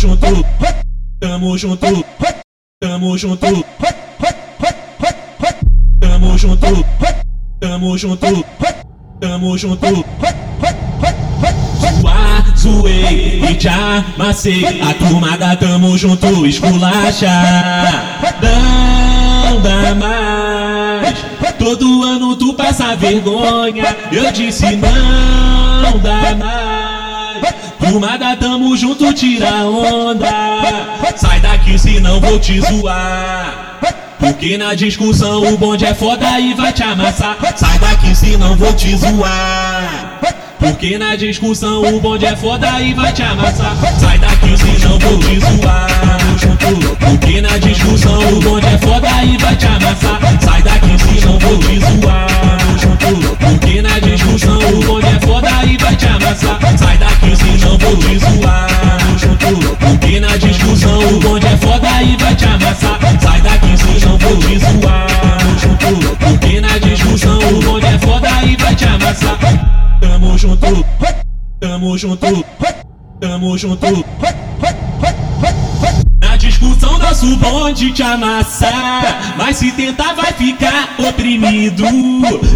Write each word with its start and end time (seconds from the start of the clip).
junto, 0.00 0.46
tamo 1.18 1.58
junto, 1.58 2.04
tamo 2.80 3.18
junto, 3.18 3.64
tamo 6.00 6.38
junto, 6.38 6.84
tamo 7.60 7.96
junto, 7.98 8.44
tamo 9.20 9.58
junto. 9.58 10.04
Zoar, 12.00 12.56
zoei 12.56 13.42
e 13.42 13.54
te 13.56 13.68
amassei. 13.68 14.80
A 14.80 14.94
turma 14.94 15.36
da 15.36 15.54
tamo 15.56 15.94
junto, 15.98 16.46
esculacha. 16.46 17.28
Não 19.44 19.60
dá 19.60 19.94
mais. 19.94 21.18
Todo 21.58 22.04
ano 22.04 22.36
tu 22.36 22.54
passa 22.54 22.96
vergonha. 22.96 23.94
Eu 24.10 24.32
disse 24.32 24.64
não 24.76 25.98
dá 25.98 26.34
mais. 26.36 26.79
Turma 27.90 28.16
da 28.16 28.36
tamo 28.36 28.76
junto, 28.76 29.12
tira 29.12 29.66
onda. 29.66 30.30
Sai 31.16 31.40
daqui, 31.40 31.76
senão 31.76 32.20
vou 32.20 32.38
te 32.38 32.60
zoar. 32.60 33.80
Porque 34.16 34.56
na 34.56 34.76
discussão 34.76 35.52
o 35.52 35.58
bonde 35.58 35.84
é 35.84 35.92
foda 35.92 36.38
e 36.38 36.54
vai 36.54 36.72
te 36.72 36.84
amassar. 36.84 37.36
Sai 37.56 37.80
daqui, 37.80 38.14
senão 38.14 38.56
vou 38.56 38.72
te 38.74 38.96
zoar. 38.96 40.20
Porque 40.60 40.98
na 40.98 41.16
discussão 41.16 41.82
o 41.82 42.00
bonde 42.00 42.26
é 42.26 42.36
foda 42.36 42.80
e 42.80 42.94
vai 42.94 43.12
te 43.12 43.22
amassar. 43.24 43.76
Sai 43.98 44.18
daqui, 44.18 44.56
senão 44.56 44.96
vou 44.96 45.18
te 45.18 45.40
zoar. 45.40 46.18
Porque 47.00 47.40
na 47.40 47.58
discussão 47.58 48.20
o 48.36 48.40
bonde 48.40 48.66
é 48.68 48.78
foda 48.78 49.24
e 49.24 49.36
vai 49.36 49.56
te 49.56 49.66
amassar. 49.66 50.20
Sai 50.40 50.62
daqui, 50.62 50.96
senão 50.96 51.38
vou 51.40 51.58
te 51.58 51.79
zoar. 51.79 51.79
Tamo 71.80 71.96
junto, 71.96 72.44
tamo 73.18 73.56
junto. 73.56 74.04
Na 76.20 76.36
discussão 76.36 76.98
nosso 76.98 77.36
bonde 77.36 77.90
te 77.92 78.02
amassar 78.02 79.34
Mas 79.38 79.56
se 79.56 79.72
tentar 79.72 80.12
vai 80.14 80.32
ficar 80.34 80.94
oprimido. 80.98 81.84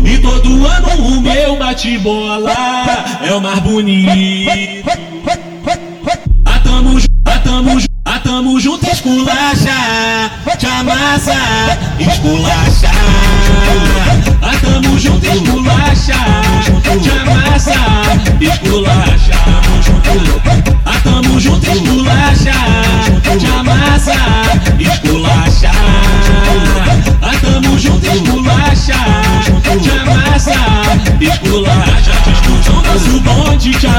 E 0.05 0.19
todo 0.19 0.67
ano 0.67 0.89
o 0.99 1.21
meu 1.23 1.57
bate-bola 1.57 2.53
É 3.23 3.33
o 3.33 3.41
mais 3.41 3.59
bonito. 3.61 4.11
A 6.45 6.59
tamo, 6.61 6.99
a 7.25 7.39
tamo, 7.39 7.79
a 8.05 8.19
tamo 8.19 8.61
junto 8.61 8.87
esculacha 8.87 10.31
Te 10.59 10.67
amassa, 10.67 11.33
esculacha 11.99 12.91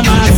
bonde 0.03 0.34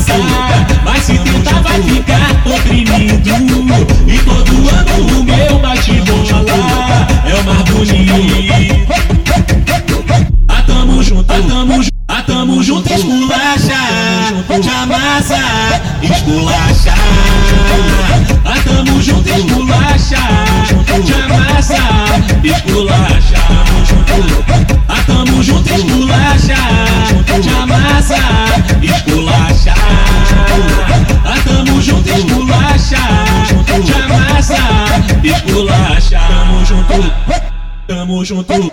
tamo 38.07 38.23
junto, 38.23 38.71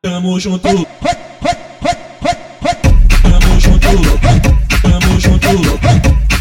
tamo 0.00 0.38
junto. 0.38 0.62
Tamo 0.62 0.86
junto, 3.58 3.90
tamo 4.82 5.18
junto, 5.18 5.48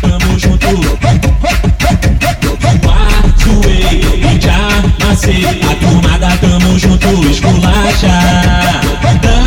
tamo 0.01 0.37
junto. 0.37 0.67
Zoar, 2.61 3.33
zoei 3.37 4.21
e 4.21 4.39
já 4.39 4.67
amassei. 5.01 5.61
A 5.63 5.75
turma 5.75 6.17
da 6.19 6.37
tamo 6.37 6.77
junto, 6.77 7.07
esculacha. 7.27 8.21
Não 9.03 9.17
dá 9.19 9.41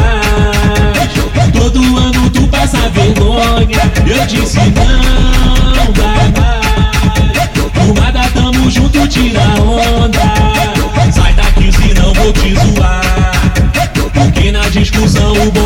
mais. 0.00 1.12
Todo 1.52 1.80
ano 1.98 2.30
tu 2.30 2.46
passa 2.46 2.88
vergonha. 2.90 3.92
Eu 4.06 4.24
disse 4.26 4.58
não 4.58 4.72
dá 5.92 6.14
mais. 6.38 6.94
Turma 7.72 8.12
da 8.12 8.22
tamo 8.28 8.70
junto, 8.70 9.08
tira 9.08 9.42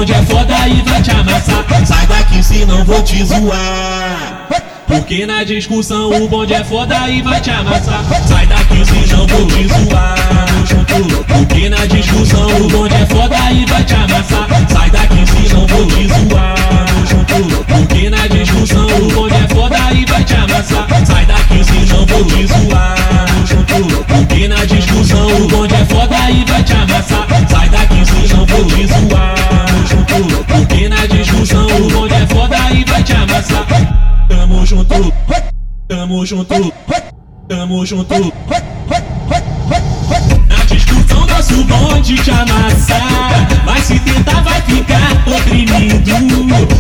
bonde 0.09 0.13
é 0.13 0.23
foda 0.23 0.69
e 0.69 0.83
vai 0.83 1.03
te 1.03 1.11
amassar. 1.11 1.65
Sai 1.85 2.07
daqui, 2.07 2.43
senão 2.43 2.85
vou 2.85 3.03
te 3.03 3.25
zoar. 3.25 4.49
Porque 4.87 5.27
na 5.27 5.45
discussão 5.45 6.11
o 6.11 6.29
bonde 6.29 6.55
é 6.55 6.65
foda 6.65 7.11
e 7.11 7.21
vai 7.21 7.41
te 7.41 7.51
amassar. 7.51 8.03
Sai 8.27 8.47
daqui, 8.47 8.85
senão 8.87 9.27
vou 9.27 9.47
te 9.47 9.69
zoar. 9.69 10.17
Porque 11.27 11.69
na 11.69 11.87
discussão 11.87 12.47
o 12.47 12.69
bonde 12.69 12.95
é 12.95 13.07
foda 13.07 13.37
e 13.53 13.67
vai 13.67 13.85
te 13.85 13.95
amassar. 13.95 14.49
Sai 14.69 14.91
daqui, 14.91 15.25
senão 15.27 15.67
vou 15.67 15.87
te 15.87 16.09
zoar. 16.09 16.55
Porque 17.67 18.11
na 18.11 18.27
discussão 18.29 18.87
o 18.87 19.13
bonde 19.13 19.35
é 19.35 19.55
foda 19.55 19.79
e 19.93 20.05
vai 20.07 20.25
te 20.25 20.35
amassar. 20.35 20.87
Sai 21.07 21.27
daqui, 21.27 21.65
senão 21.65 22.07
vou 22.07 22.25
te 22.25 22.47
zoar. 22.47 22.95
Porque 24.09 24.49
na 24.49 24.65
discussão 24.65 25.27
o 25.27 25.49
bonde 25.49 25.75
é 25.75 25.85
foda 25.85 26.31
e 26.31 26.45
vai 26.51 26.63
te 26.63 26.73
amassar. 26.73 27.27
Sai 27.51 27.69
daqui, 27.69 28.03
senão 28.07 28.47
vou 28.47 28.65
te 28.65 28.87
zoar. 28.87 29.58
Amassar. 33.39 33.67
Tamo 34.29 34.67
junto, 34.67 35.13
tamo 35.89 36.27
junto, 36.27 36.73
tamo 37.49 37.87
junto. 37.87 38.33
Na 40.49 40.65
discussão 40.65 41.27
nosso 41.27 41.65
bonde 41.65 42.17
te 42.17 42.31
amassar 42.31 43.47
Mas 43.65 43.85
se 43.85 43.99
tentar 44.01 44.41
vai 44.43 44.61
ficar 44.63 45.13
oprimido. 45.27 46.11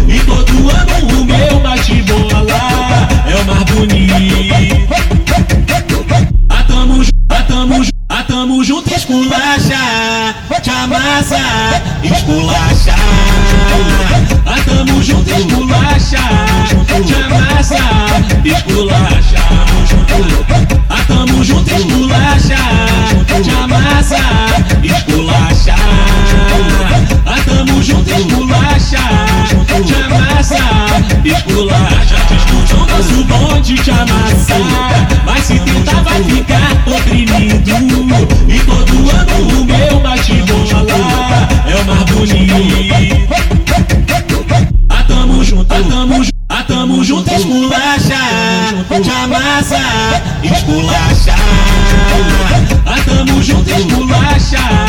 E 0.08 0.20
todo 0.20 0.70
ano 0.70 1.20
o 1.20 1.24
meu 1.24 1.60
bate-bola 1.60 3.08
É 3.26 3.36
o 3.36 3.44
mais 3.44 3.64
bonito. 3.64 4.88
A 6.48 6.62
tamo, 6.64 7.02
a 7.28 7.42
tamo, 7.42 7.82
a 8.08 8.22
tamo 8.24 8.64
junto. 8.64 8.94
Esculacha 8.94 10.34
Te 10.62 10.70
amassa, 10.70 11.38
esculacha. 12.02 12.94
A 14.46 14.60
tamo 14.64 15.02
junto. 15.02 15.30
Esculacha 15.30 16.47
esculacha. 50.42 51.34
A 52.86 53.00
tamo 53.04 53.40
junto, 53.42 53.74
esculacha. 53.74 54.87